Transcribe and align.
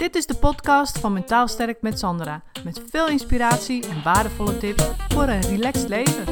Dit 0.00 0.14
is 0.14 0.26
de 0.26 0.36
podcast 0.36 0.98
van 0.98 1.12
Mentaal 1.12 1.48
Sterk 1.48 1.82
met 1.82 1.98
Sandra. 1.98 2.42
Met 2.64 2.82
veel 2.90 3.08
inspiratie 3.08 3.88
en 3.88 4.02
waardevolle 4.02 4.58
tips 4.58 4.84
voor 5.08 5.22
een 5.22 5.40
relaxed 5.40 5.88
leven. 5.88 6.24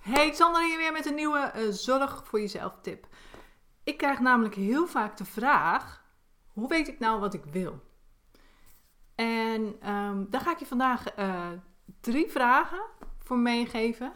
Hey, 0.00 0.32
Sandra 0.32 0.62
hier 0.62 0.76
weer 0.76 0.92
met 0.92 1.06
een 1.06 1.14
nieuwe 1.14 1.38
eh, 1.38 1.68
Zorg 1.70 2.22
voor 2.24 2.40
Jezelf 2.40 2.78
tip. 2.82 3.06
Ik 3.84 3.96
krijg 3.96 4.20
namelijk 4.20 4.54
heel 4.54 4.86
vaak 4.86 5.16
de 5.16 5.24
vraag: 5.24 6.04
hoe 6.52 6.68
weet 6.68 6.88
ik 6.88 6.98
nou 6.98 7.20
wat 7.20 7.34
ik 7.34 7.44
wil? 7.44 7.80
En 9.14 9.76
ehm, 9.80 10.24
daar 10.30 10.40
ga 10.40 10.50
ik 10.50 10.58
je 10.58 10.66
vandaag 10.66 11.06
eh, 11.06 11.46
drie 12.00 12.30
vragen 12.30 12.80
voor 13.28 13.38
meegeven 13.38 14.12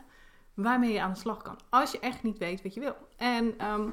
waarmee 0.54 0.92
je 0.92 1.00
aan 1.00 1.12
de 1.12 1.18
slag 1.18 1.42
kan. 1.42 1.58
Als 1.68 1.92
je 1.92 1.98
echt 1.98 2.22
niet 2.22 2.38
weet 2.38 2.62
wat 2.62 2.74
je 2.74 2.80
wil. 2.80 2.96
En 3.16 3.58
ehm, 3.58 3.88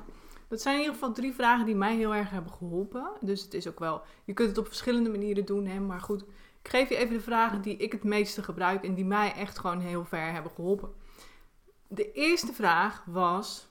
dat 0.48 0.62
zijn 0.62 0.76
in 0.76 0.82
ieder 0.82 0.96
geval 0.96 1.14
drie 1.14 1.34
vragen 1.34 1.66
die 1.66 1.76
mij 1.76 1.96
heel 1.96 2.16
erg 2.16 2.30
hebben 2.30 2.52
geholpen. 2.52 3.12
Dus 3.22 3.42
het 3.42 3.54
is 3.54 3.68
ook 3.68 3.80
wel, 3.80 4.02
je 4.26 4.34
kunt 4.34 4.50
het 4.50 4.58
op 4.58 4.68
verschillende 4.68 5.10
manieren 5.10 5.46
doen. 5.46 5.66
Hè, 5.66 5.80
maar 5.80 6.02
goed, 6.02 6.22
ik 6.62 6.70
geef 6.70 6.90
je 6.90 6.96
even 6.96 7.14
de 7.14 7.22
vragen 7.22 7.62
die 7.62 7.78
ik 7.78 7.92
het 7.92 8.04
meeste 8.04 8.44
gebruik 8.44 8.84
en 8.84 8.94
die 8.94 9.06
mij 9.06 9.34
echt 9.34 9.60
gewoon 9.60 9.80
heel 9.80 10.06
ver 10.06 10.32
hebben 10.32 10.52
geholpen. 10.52 10.92
De 11.88 12.12
eerste 12.12 12.54
vraag 12.54 13.04
was, 13.06 13.68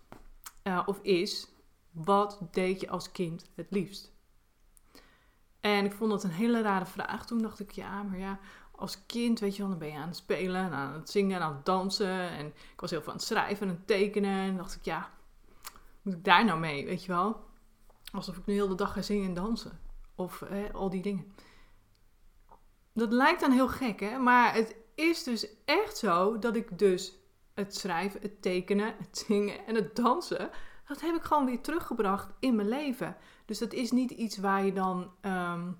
uh, 0.65 0.83
of 0.87 0.99
is, 1.03 1.49
wat 1.91 2.41
deed 2.51 2.81
je 2.81 2.89
als 2.89 3.13
kind 3.13 3.51
het 3.55 3.67
liefst? 3.71 4.13
En 5.61 5.85
ik 5.85 5.93
vond 5.93 6.11
dat 6.11 6.25
een 6.25 6.31
hele 6.31 6.63
rare 6.63 6.87
vraag. 6.87 7.27
Toen 7.27 7.43
dacht 7.43 7.61
ik, 7.61 7.71
ja, 7.71 8.03
maar 8.03 8.19
ja, 8.19 8.39
als 8.79 9.07
kind, 9.07 9.41
weet 9.41 9.57
je 9.57 9.63
wel, 9.63 9.71
dan 9.71 9.79
ben 9.79 9.89
je 9.89 9.99
aan 9.99 10.09
het 10.09 10.17
spelen, 10.17 10.65
en 10.65 10.73
aan 10.73 10.93
het 10.93 11.11
zingen, 11.11 11.37
en 11.37 11.43
aan 11.43 11.55
het 11.55 11.65
dansen. 11.65 12.31
En 12.31 12.47
ik 12.47 12.81
was 12.81 12.91
heel 12.91 13.01
veel 13.01 13.13
aan 13.13 13.19
het 13.19 13.27
schrijven 13.27 13.69
en 13.69 13.75
het 13.75 13.87
tekenen. 13.87 14.49
En 14.49 14.57
dacht 14.57 14.75
ik, 14.75 14.85
ja, 14.85 15.11
moet 16.03 16.15
ik 16.15 16.25
daar 16.25 16.45
nou 16.45 16.59
mee, 16.59 16.85
weet 16.85 17.05
je 17.05 17.13
wel? 17.13 17.45
Alsof 18.13 18.37
ik 18.37 18.47
nu 18.47 18.55
heel 18.55 18.69
de 18.69 18.75
dag 18.75 18.93
ga 18.93 19.03
zingen 19.03 19.29
en 19.29 19.35
dansen. 19.35 19.81
Of 20.15 20.43
al 20.73 20.91
die 20.91 21.03
dingen. 21.03 21.33
Dat 22.93 23.13
lijkt 23.13 23.41
dan 23.41 23.51
heel 23.51 23.69
gek, 23.69 24.01
hè? 24.01 24.19
Maar 24.19 24.55
het 24.55 24.77
is 24.95 25.23
dus 25.23 25.47
echt 25.65 25.97
zo 25.97 26.39
dat 26.39 26.57
ik 26.57 26.79
dus 26.79 27.13
het 27.55 27.77
schrijven, 27.77 28.21
het 28.21 28.43
tekenen, 28.43 28.95
het 28.99 29.25
zingen 29.27 29.67
en 29.67 29.75
het 29.75 29.97
dansen... 29.97 30.51
dat 30.89 31.01
heb 31.01 31.15
ik 31.15 31.23
gewoon 31.23 31.47
weer 31.47 31.61
teruggebracht 31.61 32.33
in 32.39 32.57
mijn 32.57 32.69
leven. 32.69 33.17
Dus 33.45 33.59
dat 33.59 33.73
is 33.73 33.91
niet 33.91 34.11
iets 34.11 34.39
waar 34.39 34.65
je 34.65 34.73
dan... 34.73 35.11
Um, 35.23 35.79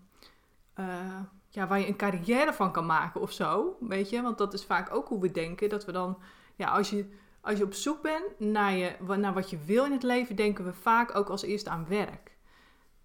ja, 1.49 1.67
waar 1.67 1.81
je 1.81 1.87
een 1.87 1.97
carrière 1.97 2.53
van 2.53 2.73
kan 2.73 2.87
maken 2.87 3.21
of 3.21 3.33
zo. 3.33 3.77
Weet 3.81 4.11
je, 4.11 4.23
want 4.23 4.39
dat 4.39 4.55
is 4.55 4.65
vaak 4.65 4.95
ook 4.95 5.09
hoe 5.09 5.21
we 5.21 5.31
denken. 5.31 5.69
Dat 5.69 5.85
we 5.85 5.93
dan, 5.93 6.19
ja, 6.57 6.69
als 6.71 6.91
je, 6.91 7.09
als 7.41 7.59
je 7.59 7.65
op 7.65 7.75
zoek 7.75 8.03
bent 8.03 8.39
naar, 8.39 8.73
je, 8.73 8.97
naar 9.17 9.35
wat 9.35 9.51
je 9.51 9.59
wil 9.65 9.85
in 9.85 9.93
het 9.93 10.03
leven, 10.03 10.37
denken 10.37 10.65
we 10.65 10.73
vaak 10.73 11.15
ook 11.15 11.29
als 11.29 11.43
eerste 11.43 11.71
aan 11.71 11.87
werk. 11.89 12.37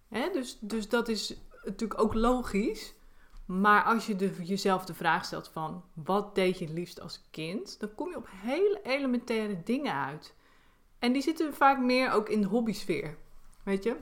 Hè? 0.08 0.30
Dus, 0.34 0.58
dus 0.62 0.90
dat 0.90 1.08
is 1.08 1.38
natuurlijk 1.64 2.02
ook 2.02 2.14
logisch. 2.14 2.94
Maar 3.46 3.84
als 3.84 4.06
je 4.06 4.16
de, 4.16 4.32
jezelf 4.44 4.86
de 4.86 4.94
vraag 4.94 5.26
stelt 5.26 5.48
van 5.48 5.84
wat 5.94 6.36
deed 6.36 6.60
je 6.60 6.66
het 6.66 6.74
liefst 6.74 7.02
als 7.02 7.28
kind, 7.32 7.80
dan 7.80 7.96
kom 7.96 8.10
je 8.10 8.18
op 8.18 8.28
hele 8.32 8.80
elementaire 8.84 9.64
dingen 9.64 9.94
uit. 9.94 10.36
En 11.00 11.14
die 11.14 11.22
zitten 11.22 11.54
vaak 11.54 11.80
meer 11.80 12.12
ook 12.12 12.30
in 12.30 12.42
de 12.42 12.48
hobbysfeer. 12.48 13.18
Weet 13.64 13.84
je? 13.84 13.96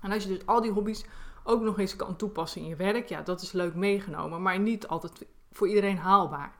En 0.00 0.12
als 0.12 0.22
je 0.22 0.28
dus 0.28 0.46
al 0.46 0.60
die 0.60 0.70
hobby's 0.70 1.04
ook 1.48 1.62
nog 1.62 1.78
eens 1.78 1.96
kan 1.96 2.16
toepassen 2.16 2.60
in 2.60 2.68
je 2.68 2.76
werk, 2.76 3.08
ja, 3.08 3.22
dat 3.22 3.42
is 3.42 3.52
leuk 3.52 3.74
meegenomen, 3.74 4.42
maar 4.42 4.58
niet 4.58 4.86
altijd 4.88 5.26
voor 5.52 5.68
iedereen 5.68 5.98
haalbaar. 5.98 6.58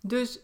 Dus 0.00 0.40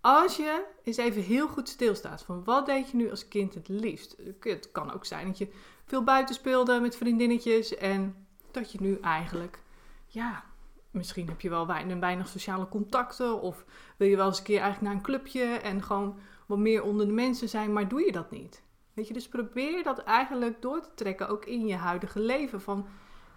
als 0.00 0.36
je 0.36 0.64
eens 0.82 0.96
even 0.96 1.22
heel 1.22 1.48
goed 1.48 1.68
stilstaat 1.68 2.22
van 2.22 2.44
wat 2.44 2.66
deed 2.66 2.90
je 2.90 2.96
nu 2.96 3.10
als 3.10 3.28
kind 3.28 3.54
het 3.54 3.68
liefst? 3.68 4.16
Het 4.40 4.70
kan 4.72 4.92
ook 4.92 5.04
zijn 5.04 5.26
dat 5.26 5.38
je 5.38 5.48
veel 5.84 6.04
buiten 6.04 6.34
speelde 6.34 6.80
met 6.80 6.96
vriendinnetjes 6.96 7.76
en 7.76 8.26
dat 8.50 8.72
je 8.72 8.80
nu 8.80 8.98
eigenlijk, 9.00 9.62
ja, 10.06 10.44
misschien 10.90 11.28
heb 11.28 11.40
je 11.40 11.48
wel 11.48 11.66
weinig, 11.66 11.98
weinig 11.98 12.28
sociale 12.28 12.68
contacten 12.68 13.40
of 13.40 13.64
wil 13.96 14.08
je 14.08 14.16
wel 14.16 14.26
eens 14.26 14.38
een 14.38 14.44
keer 14.44 14.60
eigenlijk 14.60 14.86
naar 14.86 14.94
een 14.94 15.06
clubje 15.06 15.44
en 15.44 15.82
gewoon 15.82 16.18
wat 16.46 16.58
meer 16.58 16.82
onder 16.82 17.06
de 17.06 17.12
mensen 17.12 17.48
zijn, 17.48 17.72
maar 17.72 17.88
doe 17.88 18.04
je 18.04 18.12
dat 18.12 18.30
niet? 18.30 18.62
Weet 18.92 19.08
je, 19.08 19.14
dus 19.14 19.28
probeer 19.28 19.82
dat 19.82 19.98
eigenlijk 19.98 20.62
door 20.62 20.80
te 20.80 20.94
trekken 20.94 21.28
ook 21.28 21.44
in 21.44 21.66
je 21.66 21.76
huidige 21.76 22.20
leven. 22.20 22.60
Van 22.60 22.86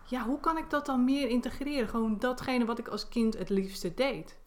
ja, 0.05 0.25
hoe 0.25 0.39
kan 0.39 0.57
ik 0.57 0.69
dat 0.69 0.85
dan 0.85 1.03
meer 1.03 1.29
integreren? 1.29 1.87
Gewoon 1.87 2.19
datgene 2.19 2.65
wat 2.65 2.79
ik 2.79 2.87
als 2.87 3.09
kind 3.09 3.37
het 3.37 3.49
liefste 3.49 3.93
deed. 3.93 4.41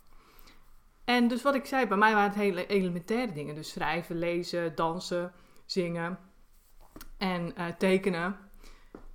En 1.05 1.29
dus 1.29 1.43
wat 1.43 1.55
ik 1.55 1.67
zei, 1.67 1.87
bij 1.87 1.97
mij 1.97 2.15
waren 2.15 2.29
het 2.29 2.39
hele 2.39 2.67
elementaire 2.67 3.33
dingen. 3.33 3.55
Dus 3.55 3.71
schrijven, 3.71 4.19
lezen, 4.19 4.75
dansen, 4.75 5.33
zingen 5.65 6.19
en 7.19 7.53
uh, 7.59 7.67
tekenen. 7.79 8.37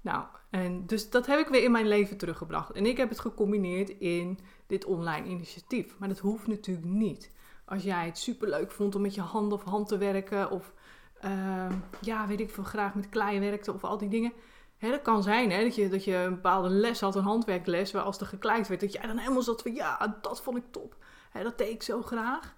Nou, 0.01 0.25
en 0.50 0.85
dus 0.85 1.09
dat 1.09 1.25
heb 1.25 1.40
ik 1.40 1.47
weer 1.47 1.63
in 1.63 1.72
mijn 1.72 1.88
leven 1.88 2.18
teruggebracht. 2.18 2.72
En 2.72 2.85
ik 2.85 2.97
heb 2.97 3.09
het 3.09 3.19
gecombineerd 3.19 3.90
in 3.90 4.40
dit 4.68 4.85
online 4.85 5.28
initiatief. 5.28 6.00
Maar 6.00 6.07
dat 6.07 6.19
hoeft 6.19 6.47
natuurlijk 6.47 6.88
niet. 6.88 7.31
Als 7.66 7.84
jij 7.84 8.06
het 8.06 8.18
superleuk 8.18 8.72
vond 8.72 8.96
om 8.96 9.01
met 9.01 9.16
je 9.16 9.22
hand 9.22 9.53
of 9.53 9.63
hand 9.63 9.88
te 9.88 9.97
werken, 9.97 10.51
of 10.51 10.74
uh, 11.25 11.72
ja, 12.01 12.28
weet 12.28 12.40
ik 12.40 12.50
veel, 12.50 12.63
graag 12.63 12.96
met 12.96 13.09
klei 13.09 13.40
werkte, 13.40 13.74
of 13.74 13.84
al 13.84 13.97
die 13.97 14.09
dingen 14.09 14.34
Hè, 14.81 14.90
dat 14.90 15.02
kan 15.02 15.24
zijn 15.24 15.52
hè, 15.52 15.64
dat, 15.64 15.75
je, 15.75 15.90
dat 15.90 16.03
je 16.03 16.16
een 16.16 16.34
bepaalde 16.34 16.69
les 16.69 17.00
had, 17.00 17.16
een 17.16 17.24
handwerkles, 17.24 17.92
waar 17.92 18.02
als 18.02 18.19
er 18.19 18.25
gekleid 18.25 18.68
werd, 18.68 18.81
dat 18.81 18.94
jij 18.94 19.08
dan 19.08 19.18
helemaal 19.18 19.42
zat 19.42 19.62
van 19.62 19.74
ja, 19.74 20.18
dat 20.22 20.42
vond 20.42 20.58
ik 20.58 20.64
top. 20.72 20.96
Hè, 21.31 21.44
dat 21.44 21.58
deed 21.58 21.69
ik 21.69 21.84
zo 21.84 22.02
graag. 22.02 22.56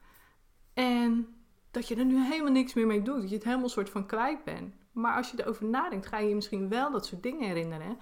En 0.73 1.35
dat 1.71 1.87
je 1.87 1.95
er 1.95 2.05
nu 2.05 2.23
helemaal 2.23 2.51
niks 2.51 2.73
meer 2.73 2.87
mee 2.87 3.01
doet, 3.01 3.21
dat 3.21 3.29
je 3.29 3.35
het 3.35 3.43
helemaal 3.43 3.69
soort 3.69 3.89
van 3.89 4.05
kwijt 4.05 4.43
bent. 4.43 4.73
Maar 4.91 5.15
als 5.15 5.31
je 5.31 5.41
erover 5.41 5.65
nadenkt, 5.65 6.05
ga 6.05 6.17
je 6.17 6.29
je 6.29 6.35
misschien 6.35 6.69
wel 6.69 6.91
dat 6.91 7.05
soort 7.05 7.23
dingen 7.23 7.47
herinneren. 7.47 7.97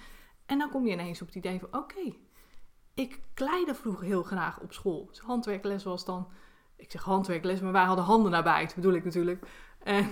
En 0.46 0.58
dan 0.58 0.70
kom 0.70 0.86
je 0.86 0.92
ineens 0.92 1.22
op 1.22 1.28
het 1.28 1.36
idee 1.36 1.60
van 1.60 1.82
oké, 1.82 2.16
ik 2.94 3.20
kleide 3.34 3.76
vroeger 3.76 4.06
heel 4.06 4.24
graag 4.24 4.60
op 4.60 4.74
school. 4.74 5.06
Dus 5.06 5.20
handwerkles 5.20 5.84
was 5.84 6.06
dan, 6.06 6.28
ik 6.76 6.92
zeg 6.92 7.04
handwerkles, 7.04 7.62
maar 7.62 7.72
wij 7.72 7.86
hadden 7.86 8.06
handen 8.06 8.32
nabij, 8.32 8.66
dat 8.66 8.76
bedoel 8.76 8.94
ik 8.94 9.04
natuurlijk. 9.04 9.48
En 9.84 10.10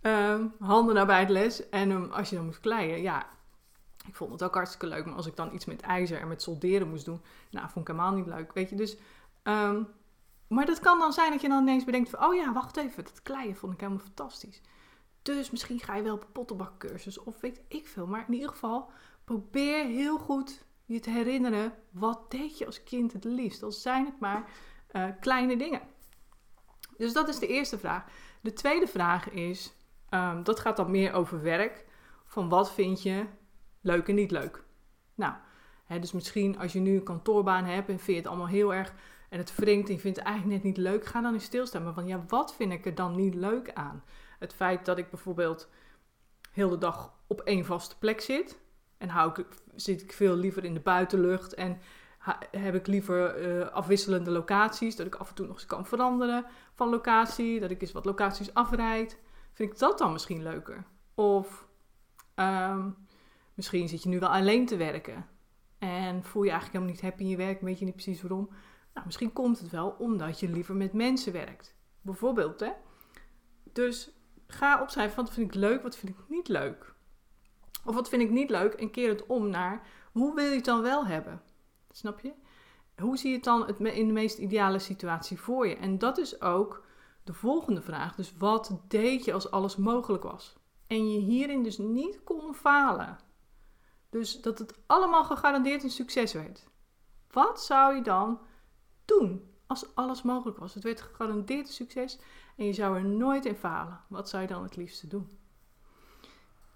Ehm, 0.00 0.46
handen 0.58 0.94
naar 0.94 1.06
bij 1.06 1.20
het 1.20 1.30
les. 1.30 1.68
En 1.68 1.90
um, 1.90 2.12
als 2.12 2.30
je 2.30 2.36
dan 2.36 2.44
moest 2.44 2.60
kleien, 2.60 3.02
ja, 3.02 3.26
ik 4.06 4.14
vond 4.14 4.32
het 4.32 4.42
ook 4.42 4.54
hartstikke 4.54 4.86
leuk. 4.86 5.04
Maar 5.04 5.14
als 5.14 5.26
ik 5.26 5.36
dan 5.36 5.54
iets 5.54 5.64
met 5.64 5.80
ijzer 5.80 6.20
en 6.20 6.28
met 6.28 6.42
solderen 6.42 6.88
moest 6.88 7.04
doen, 7.04 7.22
nou, 7.50 7.68
vond 7.70 7.88
ik 7.88 7.94
helemaal 7.94 8.16
niet 8.16 8.26
leuk. 8.26 8.52
Weet 8.52 8.70
je, 8.70 8.76
dus. 8.76 8.96
Um, 9.42 9.88
maar 10.48 10.66
dat 10.66 10.80
kan 10.80 10.98
dan 10.98 11.12
zijn 11.12 11.30
dat 11.30 11.40
je 11.40 11.48
dan 11.48 11.62
ineens 11.62 11.84
bedenkt 11.84 12.10
van, 12.10 12.24
oh 12.24 12.34
ja, 12.34 12.52
wacht 12.52 12.76
even, 12.76 13.04
dat 13.04 13.22
kleien 13.22 13.56
vond 13.56 13.72
ik 13.72 13.80
helemaal 13.80 14.04
fantastisch. 14.04 14.60
Dus 15.22 15.50
misschien 15.50 15.80
ga 15.80 15.94
je 15.94 16.02
wel 16.02 16.14
op 16.14 16.22
een 16.22 16.32
pottenbakcursus 16.32 17.18
of 17.18 17.40
weet 17.40 17.60
ik 17.68 17.86
veel. 17.86 18.06
Maar 18.06 18.24
in 18.26 18.34
ieder 18.34 18.48
geval, 18.48 18.90
probeer 19.24 19.84
heel 19.84 20.18
goed 20.18 20.64
je 20.84 21.00
te 21.00 21.10
herinneren, 21.10 21.74
wat 21.90 22.30
deed 22.30 22.58
je 22.58 22.66
als 22.66 22.82
kind 22.82 23.12
het 23.12 23.24
liefst? 23.24 23.62
Al 23.62 23.72
zijn 23.72 24.04
het 24.04 24.20
maar 24.20 24.50
uh, 24.92 25.04
kleine 25.20 25.56
dingen. 25.56 25.80
Dus 26.96 27.12
dat 27.12 27.28
is 27.28 27.38
de 27.38 27.46
eerste 27.46 27.78
vraag. 27.78 28.04
De 28.40 28.52
tweede 28.52 28.86
vraag 28.86 29.30
is, 29.30 29.74
Um, 30.10 30.44
dat 30.44 30.60
gaat 30.60 30.76
dan 30.76 30.90
meer 30.90 31.12
over 31.12 31.42
werk. 31.42 31.84
Van 32.24 32.48
wat 32.48 32.72
vind 32.72 33.02
je 33.02 33.24
leuk 33.80 34.08
en 34.08 34.14
niet 34.14 34.30
leuk. 34.30 34.64
Nou, 35.14 35.34
hè, 35.84 35.98
dus 35.98 36.12
misschien 36.12 36.58
als 36.58 36.72
je 36.72 36.80
nu 36.80 36.96
een 36.96 37.02
kantoorbaan 37.02 37.64
hebt 37.64 37.88
en 37.88 37.98
vind 37.98 38.06
je 38.06 38.22
het 38.22 38.26
allemaal 38.26 38.48
heel 38.48 38.74
erg 38.74 38.92
en 39.28 39.38
het 39.38 39.54
wringt 39.56 39.88
en 39.88 39.94
je 39.94 40.00
vindt 40.00 40.18
het 40.18 40.26
eigenlijk 40.26 40.56
net 40.56 40.64
niet 40.64 40.84
leuk, 40.84 41.06
ga 41.06 41.20
dan 41.20 41.32
eens 41.32 41.44
stilstaan. 41.44 41.84
Maar 41.84 41.92
van 41.92 42.06
ja, 42.06 42.24
wat 42.28 42.54
vind 42.54 42.72
ik 42.72 42.86
er 42.86 42.94
dan 42.94 43.14
niet 43.14 43.34
leuk 43.34 43.72
aan? 43.72 44.04
Het 44.38 44.54
feit 44.54 44.84
dat 44.84 44.98
ik 44.98 45.10
bijvoorbeeld 45.10 45.68
heel 46.50 46.68
de 46.68 46.78
dag 46.78 47.14
op 47.26 47.40
één 47.40 47.64
vaste 47.64 47.98
plek 47.98 48.20
zit 48.20 48.58
en 48.98 49.08
hou 49.08 49.40
ik, 49.40 49.46
zit 49.74 50.02
ik 50.02 50.12
veel 50.12 50.34
liever 50.34 50.64
in 50.64 50.74
de 50.74 50.80
buitenlucht 50.80 51.54
en 51.54 51.78
heb 52.50 52.74
ik 52.74 52.86
liever 52.86 53.48
uh, 53.48 53.68
afwisselende 53.68 54.30
locaties, 54.30 54.96
dat 54.96 55.06
ik 55.06 55.14
af 55.14 55.28
en 55.28 55.34
toe 55.34 55.46
nog 55.46 55.54
eens 55.54 55.66
kan 55.66 55.86
veranderen 55.86 56.44
van 56.74 56.88
locatie, 56.88 57.60
dat 57.60 57.70
ik 57.70 57.80
eens 57.80 57.92
wat 57.92 58.04
locaties 58.04 58.54
afrijd. 58.54 59.18
Vind 59.60 59.72
ik 59.72 59.78
dat 59.78 59.98
dan 59.98 60.12
misschien 60.12 60.42
leuker? 60.42 60.84
Of 61.14 61.68
um, 62.36 62.96
misschien 63.54 63.88
zit 63.88 64.02
je 64.02 64.08
nu 64.08 64.18
wel 64.18 64.28
alleen 64.28 64.66
te 64.66 64.76
werken. 64.76 65.26
En 65.78 66.24
voel 66.24 66.42
je 66.42 66.50
eigenlijk 66.50 66.78
helemaal 66.78 66.94
niet 66.94 67.10
happy 67.10 67.22
in 67.22 67.28
je 67.28 67.36
werk, 67.36 67.60
weet 67.60 67.78
je 67.78 67.84
niet 67.84 67.94
precies 67.94 68.22
waarom. 68.22 68.48
Nou, 68.94 69.06
misschien 69.06 69.32
komt 69.32 69.58
het 69.58 69.70
wel 69.70 69.96
omdat 69.98 70.40
je 70.40 70.50
liever 70.50 70.74
met 70.74 70.92
mensen 70.92 71.32
werkt. 71.32 71.74
Bijvoorbeeld, 72.00 72.60
hè. 72.60 72.70
Dus 73.72 74.10
ga 74.46 74.82
opschrijven 74.82 75.16
wat 75.16 75.32
vind 75.32 75.54
ik 75.54 75.60
leuk, 75.60 75.82
wat 75.82 75.96
vind 75.96 76.12
ik 76.12 76.24
niet 76.28 76.48
leuk. 76.48 76.94
Of 77.84 77.94
wat 77.94 78.08
vind 78.08 78.22
ik 78.22 78.30
niet 78.30 78.50
leuk 78.50 78.72
en 78.72 78.90
keer 78.90 79.08
het 79.08 79.26
om 79.26 79.48
naar 79.48 79.86
hoe 80.12 80.34
wil 80.34 80.44
je 80.44 80.56
het 80.56 80.64
dan 80.64 80.82
wel 80.82 81.06
hebben? 81.06 81.42
Snap 81.90 82.20
je? 82.20 82.32
Hoe 82.96 83.16
zie 83.16 83.30
je 83.30 83.36
het 83.36 83.44
dan 83.44 83.68
in 83.78 84.06
de 84.06 84.12
meest 84.12 84.38
ideale 84.38 84.78
situatie 84.78 85.40
voor 85.40 85.66
je? 85.66 85.76
En 85.76 85.98
dat 85.98 86.18
is 86.18 86.40
ook 86.40 86.88
de 87.24 87.32
volgende 87.32 87.82
vraag. 87.82 88.14
Dus 88.14 88.36
wat 88.36 88.80
deed 88.88 89.24
je 89.24 89.32
als 89.32 89.50
alles 89.50 89.76
mogelijk 89.76 90.22
was? 90.22 90.56
En 90.86 91.12
je 91.12 91.18
hierin 91.18 91.62
dus 91.62 91.78
niet 91.78 92.24
kon 92.24 92.54
falen. 92.54 93.18
Dus 94.10 94.40
dat 94.40 94.58
het 94.58 94.78
allemaal 94.86 95.24
gegarandeerd 95.24 95.82
een 95.82 95.90
succes 95.90 96.32
werd. 96.32 96.68
Wat 97.30 97.62
zou 97.62 97.94
je 97.94 98.02
dan 98.02 98.40
doen 99.04 99.50
als 99.70 99.94
alles 99.94 100.22
mogelijk 100.22 100.58
was. 100.58 100.74
Het 100.74 100.82
werd 100.82 101.00
gegarandeerd 101.00 101.66
een 101.66 101.72
succes 101.72 102.18
en 102.56 102.66
je 102.66 102.72
zou 102.72 102.96
er 102.96 103.04
nooit 103.04 103.44
in 103.44 103.56
falen. 103.56 104.00
Wat 104.08 104.28
zou 104.28 104.42
je 104.42 104.48
dan 104.48 104.62
het 104.62 104.76
liefste 104.76 105.06
doen? 105.06 105.38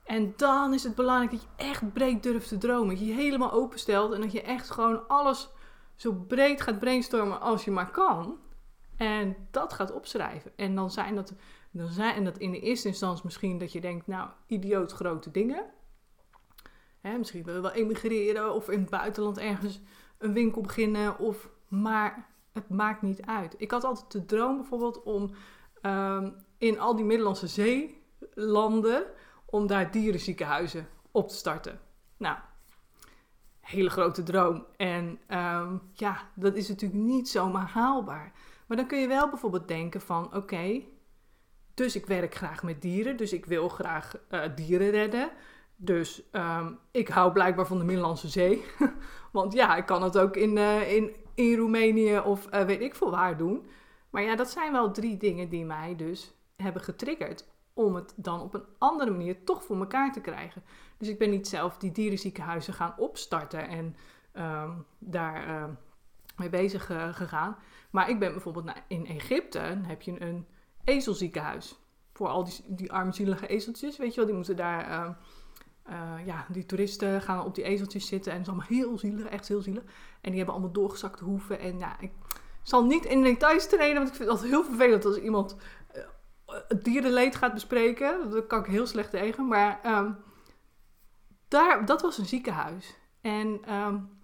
En 0.05 0.32
dan 0.37 0.75
is 0.75 0.82
het 0.82 0.94
belangrijk 0.94 1.31
dat 1.31 1.43
je 1.43 1.64
echt 1.64 1.93
breed 1.93 2.23
durft 2.23 2.49
te 2.49 2.58
dromen. 2.58 2.88
Dat 2.88 2.99
je 2.99 3.06
je 3.06 3.12
helemaal 3.12 3.52
openstelt 3.52 4.12
en 4.12 4.20
dat 4.20 4.32
je 4.32 4.43
echt 4.43 4.70
gewoon 4.70 5.08
alles 5.08 5.49
zo 5.97 6.12
breed 6.12 6.61
gaat 6.61 6.79
brainstormen 6.79 7.40
als 7.40 7.64
je 7.64 7.70
maar 7.70 7.90
kan. 7.90 8.38
En 8.96 9.37
dat 9.50 9.73
gaat 9.73 9.93
opschrijven. 9.93 10.52
En 10.56 10.75
dan 10.75 10.91
zijn 10.91 11.14
dat, 11.14 11.35
dan 11.70 11.88
zijn 11.88 12.25
dat 12.25 12.38
in 12.38 12.50
de 12.50 12.61
eerste 12.61 12.88
instantie 12.88 13.25
misschien 13.25 13.58
dat 13.58 13.73
je 13.73 13.81
denkt, 13.81 14.06
nou, 14.06 14.29
idioot 14.46 14.93
grote 14.93 15.31
dingen. 15.31 15.64
Hè, 17.00 17.19
misschien 17.19 17.44
wil 17.44 17.55
je 17.55 17.61
wel 17.61 17.73
emigreren 17.73 18.55
of 18.55 18.69
in 18.69 18.81
het 18.81 18.91
buitenland 18.91 19.38
ergens 19.38 19.81
een 20.19 20.32
winkel 20.32 20.61
beginnen. 20.61 21.19
Of, 21.19 21.49
maar 21.69 22.29
het 22.52 22.69
maakt 22.69 23.02
niet 23.02 23.23
uit. 23.23 23.55
Ik 23.56 23.70
had 23.70 23.85
altijd 23.85 24.12
de 24.12 24.25
droom 24.25 24.56
bijvoorbeeld 24.56 25.02
om 25.02 25.31
ehm, 25.81 26.31
in 26.58 26.81
al 26.81 26.97
die 26.97 27.05
Middellandse 27.05 27.47
zeelanden, 27.47 29.05
om 29.44 29.67
daar 29.67 29.90
dierenziekenhuizen 29.90 30.88
op 31.11 31.29
te 31.29 31.35
starten. 31.35 31.81
Nou, 32.17 32.37
hele 33.61 33.90
grote 33.90 34.23
droom. 34.23 34.67
En 34.76 35.19
ehm, 35.26 35.76
ja, 35.93 36.31
dat 36.35 36.55
is 36.55 36.69
natuurlijk 36.69 37.02
niet 37.02 37.29
zomaar 37.29 37.69
haalbaar. 37.69 38.32
Maar 38.66 38.76
dan 38.76 38.87
kun 38.87 39.00
je 39.00 39.08
wel 39.08 39.28
bijvoorbeeld 39.28 39.69
denken 39.69 40.00
van, 40.00 40.34
oké, 40.34 40.82
dus 41.75 41.96
ik 41.96 42.06
werk 42.06 42.34
graag 42.34 42.62
met 42.62 42.82
dieren, 42.82 43.16
dus 43.16 43.32
ik 43.32 43.46
wil 43.46 43.69
graag 43.69 44.16
uh, 44.31 44.43
dieren 44.55 44.90
redden. 44.90 45.31
Dus 45.76 46.22
um, 46.32 46.78
ik 46.90 47.08
hou 47.08 47.32
blijkbaar 47.32 47.66
van 47.66 47.78
de 47.78 47.84
Middellandse 47.84 48.28
Zee. 48.28 48.64
Want 49.32 49.52
ja, 49.52 49.76
ik 49.76 49.87
kan 49.87 50.02
het 50.02 50.19
ook 50.19 50.37
in, 50.37 50.56
uh, 50.56 50.93
in, 50.93 51.14
in 51.34 51.56
Roemenië 51.56 52.19
of 52.19 52.49
uh, 52.55 52.62
weet 52.62 52.81
ik 52.81 52.94
veel 52.94 53.11
waar 53.11 53.37
doen. 53.37 53.66
Maar 54.11 54.22
ja, 54.22 54.37
dat 54.37 54.50
zijn 54.50 54.72
wel 54.72 54.90
drie 54.90 55.16
dingen 55.16 55.49
die 55.49 55.64
mij 55.64 55.96
dus 55.96 56.34
hebben 56.56 56.82
getriggerd 56.82 57.49
om 57.72 57.94
het 57.94 58.12
dan 58.16 58.40
op 58.40 58.55
een 58.55 58.64
andere 58.78 59.11
manier 59.11 59.44
toch 59.44 59.64
voor 59.64 59.76
elkaar 59.76 60.12
te 60.12 60.20
krijgen. 60.20 60.62
Dus 60.99 61.08
ik 61.08 61.19
ben 61.19 61.31
niet 61.31 61.49
zelf 61.49 61.76
die 61.76 61.93
dierenziekenhuizen 61.93 62.75
gaan 62.75 62.94
opstarten 62.96 63.69
en 63.69 63.96
um, 64.32 64.87
daar 64.99 65.49
uh, 65.49 65.64
mee 66.37 66.49
bezig 66.49 66.91
uh, 66.91 67.15
gegaan. 67.15 67.57
Maar 67.91 68.11
ik 68.11 68.19
ben 68.19 68.33
bijvoorbeeld 68.33 68.73
in 68.89 69.07
Egypte, 69.07 69.79
heb 69.83 70.03
je 70.03 70.21
een 70.23 70.47
ezelziekenhuis. 70.85 71.79
Voor 72.13 72.29
al 72.29 72.45
die, 72.45 72.65
die 72.67 72.93
armzielige 72.93 73.47
ezeltjes, 73.47 73.97
weet 73.97 74.11
je 74.11 74.17
wel, 74.17 74.27
die 74.27 74.35
moeten 74.35 74.57
daar... 74.57 74.89
Uh, 74.89 75.11
uh, 75.91 76.27
ja, 76.27 76.47
die 76.49 76.67
toeristen 76.67 77.23
gaan 77.23 77.45
op 77.45 77.55
die 77.55 77.65
ezeltjes 77.65 78.07
zitten 78.07 78.33
en 78.33 78.39
het 78.39 78.47
is 78.47 78.53
allemaal 78.53 78.79
heel 78.79 78.99
zielig, 78.99 79.27
echt 79.27 79.49
heel 79.49 79.63
zielig. 79.63 79.83
En 80.21 80.31
die 80.31 80.37
hebben 80.37 80.55
allemaal 80.55 80.73
doorgezakte 80.73 81.25
hoeven. 81.25 81.59
En 81.59 81.79
ja, 81.79 82.01
ik 82.01 82.13
zal 82.63 82.85
niet 82.85 83.05
in 83.05 83.23
details 83.23 83.69
treden, 83.69 83.97
want 83.97 84.09
ik 84.09 84.15
vind 84.15 84.29
altijd 84.29 84.51
heel 84.51 84.65
vervelend 84.65 85.05
als 85.05 85.17
iemand 85.17 85.57
uh, 85.97 86.03
het 86.69 86.85
dierenleed 86.85 87.37
gaat 87.37 87.55
bespreken. 87.55 88.31
Dat 88.31 88.47
kan 88.47 88.59
ik 88.59 88.67
heel 88.67 88.87
slecht 88.87 89.11
tegen. 89.11 89.49
Maar 89.49 89.81
um, 89.87 90.17
daar, 91.49 91.87
dat 91.87 92.03
was 92.03 92.19
een 92.19 92.27
ziekenhuis. 92.27 92.97
En, 93.21 93.75
um, 93.75 94.19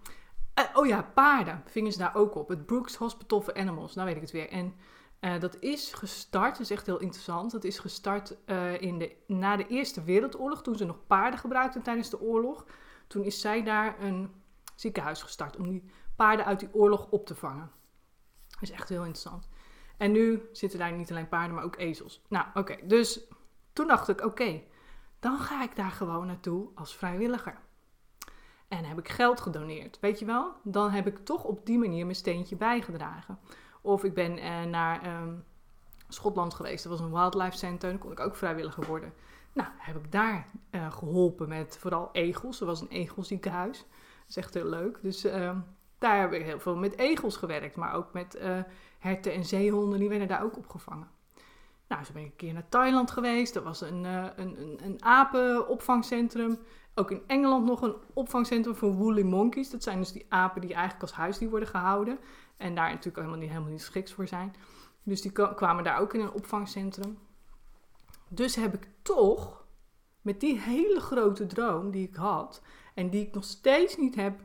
uh, 0.59 0.65
oh 0.73 0.87
ja, 0.87 1.01
paarden 1.13 1.63
vingen 1.65 1.91
ze 1.91 1.97
daar 1.97 2.15
ook 2.15 2.35
op. 2.35 2.49
Het 2.49 2.65
Brooks 2.65 2.95
Hospital 2.95 3.41
for 3.41 3.53
Animals, 3.53 3.93
nou 3.93 4.07
weet 4.07 4.15
ik 4.15 4.21
het 4.21 4.31
weer. 4.31 4.49
En 4.49 4.75
uh, 5.21 5.39
dat 5.39 5.59
is 5.59 5.93
gestart, 5.93 6.51
dat 6.51 6.59
is 6.59 6.71
echt 6.71 6.85
heel 6.85 6.99
interessant. 6.99 7.51
Dat 7.51 7.63
is 7.63 7.79
gestart 7.79 8.35
uh, 8.45 8.81
in 8.81 8.97
de, 8.97 9.15
na 9.27 9.55
de 9.55 9.67
Eerste 9.67 10.03
Wereldoorlog, 10.03 10.61
toen 10.61 10.75
ze 10.75 10.85
nog 10.85 11.07
paarden 11.07 11.39
gebruikten 11.39 11.81
tijdens 11.81 12.09
de 12.09 12.21
oorlog. 12.21 12.65
Toen 13.07 13.23
is 13.23 13.41
zij 13.41 13.63
daar 13.63 14.01
een 14.01 14.33
ziekenhuis 14.75 15.21
gestart 15.21 15.57
om 15.57 15.63
die 15.63 15.83
paarden 16.15 16.45
uit 16.45 16.59
die 16.59 16.73
oorlog 16.73 17.07
op 17.09 17.25
te 17.25 17.35
vangen. 17.35 17.71
Dat 18.49 18.61
is 18.61 18.71
echt 18.71 18.89
heel 18.89 19.05
interessant. 19.05 19.49
En 19.97 20.11
nu 20.11 20.49
zitten 20.51 20.79
daar 20.79 20.91
niet 20.91 21.11
alleen 21.11 21.29
paarden, 21.29 21.55
maar 21.55 21.63
ook 21.63 21.77
ezels. 21.77 22.21
Nou, 22.29 22.45
oké. 22.53 22.75
Dus 22.83 23.27
toen 23.73 23.87
dacht 23.87 24.07
ik, 24.07 24.25
oké, 24.25 24.61
dan 25.19 25.39
ga 25.39 25.63
ik 25.63 25.75
daar 25.75 25.91
gewoon 25.91 26.27
naartoe 26.27 26.69
als 26.75 26.95
vrijwilliger. 26.95 27.59
En 28.71 28.85
heb 28.85 28.99
ik 28.99 29.09
geld 29.09 29.41
gedoneerd, 29.41 29.97
weet 29.99 30.19
je 30.19 30.25
wel? 30.25 30.51
Dan 30.63 30.89
heb 30.91 31.07
ik 31.07 31.17
toch 31.17 31.43
op 31.43 31.65
die 31.65 31.77
manier 31.77 32.03
mijn 32.05 32.15
steentje 32.15 32.55
bijgedragen. 32.55 33.39
Of 33.81 34.03
ik 34.03 34.13
ben 34.13 34.37
uh, 34.37 34.63
naar 34.63 35.21
um, 35.21 35.43
Schotland 36.07 36.53
geweest. 36.53 36.83
Dat 36.83 36.91
was 36.91 37.01
een 37.01 37.13
wildlife 37.13 37.57
center. 37.57 37.89
Dan 37.89 37.99
kon 37.99 38.11
ik 38.11 38.19
ook 38.19 38.35
vrijwilliger 38.35 38.85
worden. 38.85 39.13
Nou, 39.53 39.69
heb 39.77 39.95
ik 39.95 40.11
daar 40.11 40.47
uh, 40.71 40.91
geholpen 40.91 41.47
met 41.47 41.77
vooral 41.79 42.09
egels. 42.11 42.59
Er 42.59 42.65
was 42.65 42.81
een 42.81 42.89
egelziekenhuis. 42.89 43.77
Dat 43.77 44.29
is 44.29 44.37
echt 44.37 44.53
heel 44.53 44.69
leuk. 44.69 44.99
Dus 45.01 45.25
uh, 45.25 45.57
daar 45.97 46.19
heb 46.19 46.33
ik 46.33 46.43
heel 46.43 46.59
veel 46.59 46.75
met 46.75 46.97
egels 46.97 47.37
gewerkt. 47.37 47.75
Maar 47.75 47.93
ook 47.93 48.13
met 48.13 48.35
uh, 48.35 48.59
herten 48.99 49.33
en 49.33 49.45
zeehonden. 49.45 49.99
Die 49.99 50.09
werden 50.09 50.27
daar 50.27 50.43
ook 50.43 50.57
opgevangen. 50.57 51.07
Nou, 51.87 52.03
zo 52.03 52.13
ben 52.13 52.21
ik 52.21 52.29
een 52.29 52.35
keer 52.35 52.53
naar 52.53 52.69
Thailand 52.69 53.11
geweest. 53.11 53.53
Dat 53.53 53.63
was 53.63 53.81
een, 53.81 54.03
een, 54.03 54.61
een, 54.61 54.79
een 54.83 55.03
apenopvangcentrum. 55.03 56.59
Ook 56.95 57.11
in 57.11 57.21
Engeland 57.27 57.65
nog 57.65 57.81
een 57.81 57.95
opvangcentrum 58.13 58.75
voor 58.75 58.93
woolly 58.93 59.21
monkeys. 59.21 59.69
Dat 59.69 59.83
zijn 59.83 59.99
dus 59.99 60.11
die 60.11 60.25
apen 60.29 60.61
die 60.61 60.73
eigenlijk 60.73 61.01
als 61.01 61.11
huisdier 61.11 61.49
worden 61.49 61.69
gehouden. 61.69 62.19
En 62.57 62.75
daar 62.75 62.89
natuurlijk 62.89 63.15
helemaal 63.15 63.37
niet, 63.37 63.49
helemaal 63.49 63.69
niet 63.69 63.79
geschikt 63.79 64.11
voor 64.11 64.27
zijn. 64.27 64.55
Dus 65.03 65.21
die 65.21 65.31
kwamen 65.31 65.83
daar 65.83 65.99
ook 65.99 66.13
in 66.13 66.19
een 66.19 66.31
opvangcentrum. 66.31 67.17
Dus 68.27 68.55
heb 68.55 68.73
ik 68.73 68.87
toch 69.01 69.65
met 70.21 70.39
die 70.39 70.59
hele 70.59 70.99
grote 70.99 71.45
droom 71.45 71.91
die 71.91 72.07
ik 72.07 72.15
had. 72.15 72.61
En 72.93 73.09
die 73.09 73.25
ik 73.27 73.33
nog 73.33 73.43
steeds 73.43 73.97
niet 73.97 74.15
heb 74.15 74.39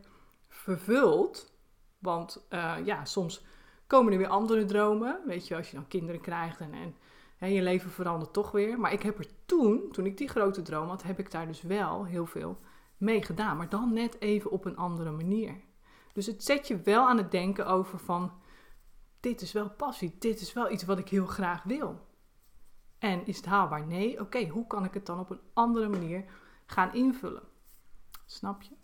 vervuld. 0.49 1.55
Want 1.99 2.47
uh, 2.51 2.77
ja, 2.85 3.05
soms 3.05 3.45
komen 3.87 4.13
er 4.13 4.19
weer 4.19 4.29
andere 4.29 4.65
dromen. 4.65 5.21
Weet 5.27 5.49
je, 5.49 5.57
als 5.57 5.71
je 5.71 5.77
dan 5.77 5.89
kinderen 5.89 6.21
krijgt 6.21 6.61
en, 6.61 6.73
en 6.73 6.97
je 7.39 7.63
leven 7.63 7.91
verandert 7.91 8.33
toch 8.33 8.51
weer. 8.51 8.81
Maar 8.81 8.93
ik 8.93 9.03
heb 9.03 9.19
er 9.19 9.27
toen, 9.47 9.89
toen 9.93 10.07
ik 10.07 10.17
die 10.17 10.29
grote 10.29 10.63
droom 10.63 10.89
had, 10.89 11.03
heb 11.03 11.19
ik 11.19 11.31
daar 11.31 11.47
dus 11.47 11.63
wel 11.63 12.05
heel 12.05 12.27
veel 12.27 12.59
mee 12.97 13.23
gedaan. 13.23 13.57
Maar 13.57 13.69
dan 13.69 13.93
net 13.93 14.21
even 14.21 14.51
op 14.51 14.65
een 14.65 14.77
andere 14.77 15.11
manier. 15.11 15.61
Dus 16.13 16.27
het 16.27 16.45
zet 16.45 16.69
je 16.69 16.81
wel 16.81 17.09
aan 17.09 17.17
het 17.17 17.31
denken 17.31 17.67
over 17.67 17.99
van, 17.99 18.33
dit 19.21 19.41
is 19.41 19.53
wel 19.53 19.71
passie, 19.71 20.17
dit 20.19 20.41
is 20.41 20.53
wel 20.53 20.71
iets 20.71 20.85
wat 20.85 20.99
ik 20.99 21.09
heel 21.09 21.27
graag 21.27 21.63
wil. 21.63 22.07
En 22.99 23.27
is 23.27 23.37
het 23.37 23.47
haalbaar? 23.47 23.87
Nee. 23.87 24.21
Oké, 24.21 24.47
hoe 24.47 24.67
kan 24.67 24.85
ik 24.85 24.95
het 24.95 25.07
dan 25.07 25.19
op 25.19 25.31
een 25.31 25.41
andere 25.53 25.89
manier 25.89 26.25
gaan 26.67 26.95
invullen? 26.95 27.43
Snap 28.27 28.63
je? 28.63 28.75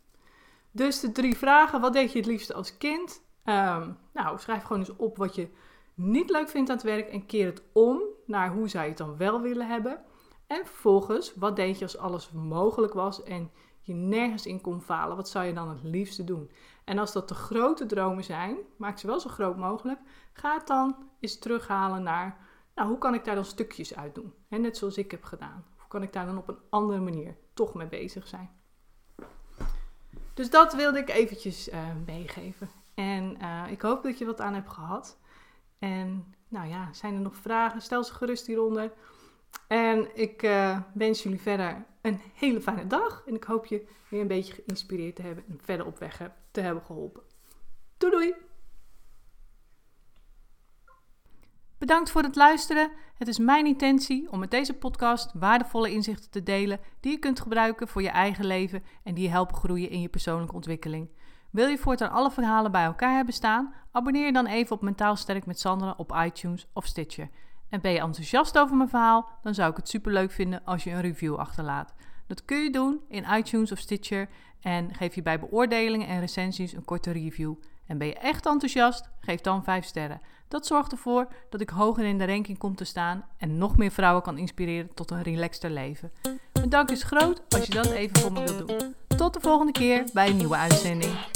Dus 0.70 1.00
de 1.00 1.12
drie 1.12 1.36
vragen. 1.36 1.80
Wat 1.80 1.92
deed 1.92 2.12
je 2.12 2.18
het 2.18 2.26
liefste 2.26 2.54
als 2.54 2.78
kind? 2.78 3.22
Um, 3.44 3.98
nou, 4.12 4.38
schrijf 4.38 4.62
gewoon 4.62 4.78
eens 4.78 4.96
op 4.96 5.16
wat 5.16 5.34
je 5.34 5.48
niet 5.94 6.30
leuk 6.30 6.48
vindt 6.48 6.70
aan 6.70 6.76
het 6.76 6.84
werk 6.84 7.08
en 7.08 7.26
keer 7.26 7.46
het 7.46 7.62
om 7.72 8.02
naar 8.26 8.52
hoe 8.52 8.68
je 8.68 8.78
het 8.78 8.96
dan 8.96 9.16
wel 9.16 9.40
willen 9.40 9.66
hebben. 9.66 10.00
En 10.46 10.66
vervolgens, 10.66 11.34
wat 11.34 11.56
deed 11.56 11.78
je 11.78 11.84
als 11.84 11.98
alles 11.98 12.30
mogelijk 12.30 12.92
was 12.92 13.22
en 13.22 13.50
je 13.80 13.94
nergens 13.94 14.46
in 14.46 14.60
kon 14.60 14.80
falen? 14.80 15.16
Wat 15.16 15.28
zou 15.28 15.44
je 15.44 15.52
dan 15.52 15.68
het 15.68 15.82
liefste 15.82 16.24
doen? 16.24 16.50
En 16.84 16.98
als 16.98 17.12
dat 17.12 17.28
de 17.28 17.34
grote 17.34 17.86
dromen 17.86 18.24
zijn, 18.24 18.56
maak 18.76 18.98
ze 18.98 19.06
wel 19.06 19.20
zo 19.20 19.28
groot 19.28 19.56
mogelijk. 19.56 20.00
Ga 20.32 20.54
het 20.54 20.66
dan 20.66 20.96
eens 21.20 21.38
terughalen 21.38 22.02
naar, 22.02 22.38
nou, 22.74 22.88
hoe 22.88 22.98
kan 22.98 23.14
ik 23.14 23.24
daar 23.24 23.34
dan 23.34 23.44
stukjes 23.44 23.96
uit 23.96 24.14
doen? 24.14 24.34
He, 24.48 24.58
net 24.58 24.76
zoals 24.76 24.96
ik 24.96 25.10
heb 25.10 25.24
gedaan. 25.24 25.64
Hoe 25.76 25.88
kan 25.88 26.02
ik 26.02 26.12
daar 26.12 26.26
dan 26.26 26.38
op 26.38 26.48
een 26.48 26.58
andere 26.70 27.00
manier 27.00 27.36
toch 27.54 27.74
mee 27.74 27.88
bezig 27.88 28.26
zijn? 28.26 28.50
Dus 30.34 30.50
dat 30.50 30.74
wilde 30.74 30.98
ik 30.98 31.08
eventjes 31.08 31.68
uh, 31.68 31.78
meegeven. 32.06 32.70
En 32.94 33.36
uh, 33.42 33.70
ik 33.70 33.82
hoop 33.82 34.02
dat 34.02 34.18
je 34.18 34.24
wat 34.24 34.40
aan 34.40 34.54
hebt 34.54 34.70
gehad. 34.70 35.18
En 35.82 36.34
nou 36.48 36.68
ja, 36.68 36.92
zijn 36.92 37.14
er 37.14 37.20
nog 37.20 37.36
vragen? 37.36 37.80
Stel 37.82 38.04
ze 38.04 38.14
gerust 38.14 38.46
hieronder. 38.46 38.92
En 39.66 40.16
ik 40.16 40.42
uh, 40.42 40.80
wens 40.94 41.22
jullie 41.22 41.40
verder 41.40 41.84
een 42.00 42.20
hele 42.34 42.60
fijne 42.60 42.86
dag. 42.86 43.22
En 43.26 43.34
ik 43.34 43.44
hoop 43.44 43.66
je 43.66 43.86
weer 44.08 44.20
een 44.20 44.26
beetje 44.26 44.52
geïnspireerd 44.52 45.16
te 45.16 45.22
hebben 45.22 45.44
en 45.48 45.58
verder 45.62 45.86
op 45.86 45.98
weg 45.98 46.30
te 46.50 46.60
hebben 46.60 46.82
geholpen. 46.82 47.22
Doei 47.98 48.12
doei! 48.12 48.34
Bedankt 51.78 52.10
voor 52.10 52.22
het 52.22 52.36
luisteren. 52.36 52.90
Het 53.14 53.28
is 53.28 53.38
mijn 53.38 53.66
intentie 53.66 54.30
om 54.30 54.38
met 54.38 54.50
deze 54.50 54.74
podcast 54.74 55.30
waardevolle 55.34 55.90
inzichten 55.90 56.30
te 56.30 56.42
delen 56.42 56.80
die 57.00 57.12
je 57.12 57.18
kunt 57.18 57.40
gebruiken 57.40 57.88
voor 57.88 58.02
je 58.02 58.08
eigen 58.08 58.46
leven 58.46 58.84
en 59.02 59.14
die 59.14 59.24
je 59.24 59.30
helpen 59.30 59.56
groeien 59.56 59.90
in 59.90 60.00
je 60.00 60.08
persoonlijke 60.08 60.54
ontwikkeling. 60.54 61.08
Wil 61.52 61.68
je 61.68 61.78
voortaan 61.78 62.10
alle 62.10 62.30
verhalen 62.30 62.72
bij 62.72 62.84
elkaar 62.84 63.14
hebben 63.14 63.34
staan? 63.34 63.74
Abonneer 63.90 64.26
je 64.26 64.32
dan 64.32 64.46
even 64.46 64.76
op 64.76 64.82
Mentaal 64.82 65.16
Sterk 65.16 65.46
met 65.46 65.60
Sandra 65.60 65.94
op 65.96 66.12
iTunes 66.24 66.66
of 66.72 66.86
Stitcher. 66.86 67.28
En 67.68 67.80
ben 67.80 67.92
je 67.92 68.00
enthousiast 68.00 68.58
over 68.58 68.76
mijn 68.76 68.88
verhaal? 68.88 69.28
Dan 69.42 69.54
zou 69.54 69.70
ik 69.70 69.76
het 69.76 69.88
superleuk 69.88 70.30
vinden 70.30 70.64
als 70.64 70.84
je 70.84 70.90
een 70.90 71.00
review 71.00 71.34
achterlaat. 71.34 71.94
Dat 72.26 72.44
kun 72.44 72.58
je 72.58 72.70
doen 72.70 73.00
in 73.08 73.24
iTunes 73.32 73.72
of 73.72 73.78
Stitcher 73.78 74.28
en 74.60 74.94
geef 74.94 75.14
je 75.14 75.22
bij 75.22 75.40
beoordelingen 75.40 76.08
en 76.08 76.20
recensies 76.20 76.72
een 76.72 76.84
korte 76.84 77.10
review. 77.10 77.54
En 77.86 77.98
ben 77.98 78.06
je 78.06 78.14
echt 78.14 78.46
enthousiast? 78.46 79.10
Geef 79.20 79.40
dan 79.40 79.64
5 79.64 79.84
sterren. 79.84 80.20
Dat 80.48 80.66
zorgt 80.66 80.92
ervoor 80.92 81.28
dat 81.50 81.60
ik 81.60 81.70
hoger 81.70 82.04
in 82.04 82.18
de 82.18 82.26
ranking 82.26 82.58
kom 82.58 82.74
te 82.74 82.84
staan 82.84 83.24
en 83.36 83.58
nog 83.58 83.76
meer 83.76 83.90
vrouwen 83.90 84.22
kan 84.22 84.38
inspireren 84.38 84.94
tot 84.94 85.10
een 85.10 85.22
relaxter 85.22 85.70
leven. 85.70 86.12
Mijn 86.52 86.68
dank 86.68 86.90
is 86.90 87.02
groot 87.02 87.42
als 87.48 87.66
je 87.66 87.72
dat 87.72 87.90
even 87.90 88.18
voor 88.18 88.32
me 88.32 88.42
wilt 88.42 88.68
doen. 88.68 88.94
Tot 89.16 89.34
de 89.34 89.40
volgende 89.40 89.72
keer 89.72 90.04
bij 90.12 90.28
een 90.28 90.36
nieuwe 90.36 90.56
uitzending. 90.56 91.31